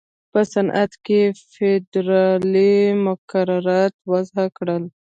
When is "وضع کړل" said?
4.11-4.83